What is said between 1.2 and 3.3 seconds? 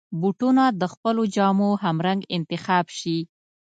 جامو همرنګ انتخاب شي.